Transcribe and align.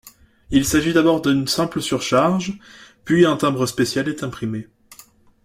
Il 0.49 0.65
s'agit 0.65 0.93
d'abord 0.93 1.21
d'une 1.21 1.47
simple 1.47 1.79
surcharge, 1.79 2.57
puis 3.05 3.23
un 3.23 3.37
timbre 3.37 3.67
spécial 3.67 4.07
est 4.07 4.23
imprimé. 4.23 4.67